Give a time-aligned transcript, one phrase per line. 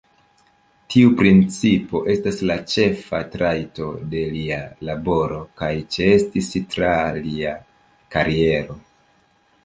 [0.91, 4.57] Tiu principo estas la ĉefa trajto de lia
[4.89, 7.53] laboro kaj ĉeestis tra lia
[8.17, 8.79] kariero.